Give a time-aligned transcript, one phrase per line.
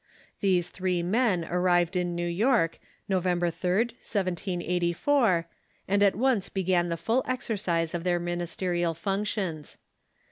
[0.39, 5.47] These three men arrived in New York, Xovember 8d, 1784,
[5.87, 9.77] and at once began the full exercise of their ministerial functions.